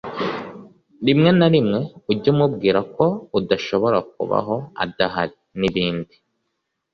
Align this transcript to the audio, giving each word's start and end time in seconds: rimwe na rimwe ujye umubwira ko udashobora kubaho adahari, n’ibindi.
rimwe 1.05 1.29
na 1.39 1.47
rimwe 1.53 1.79
ujye 2.11 2.27
umubwira 2.35 2.79
ko 2.95 3.05
udashobora 3.39 3.97
kubaho 4.13 4.55
adahari, 4.83 5.35
n’ibindi. 5.59 6.15